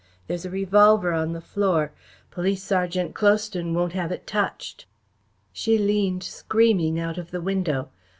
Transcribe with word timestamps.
There's 0.25 0.45
a 0.47 0.49
revolver 0.49 1.13
on 1.13 1.33
the 1.33 1.39
floor. 1.41 1.91
Police 2.31 2.63
Sergeant 2.63 3.13
Cloutson 3.13 3.75
won't 3.75 3.93
have 3.93 4.11
it 4.11 4.25
touched." 4.25 4.87
She 5.53 5.77
leaned, 5.77 6.23
screaming, 6.23 6.99
out 6.99 7.19
of 7.19 7.29
the 7.29 7.39
window. 7.39 7.89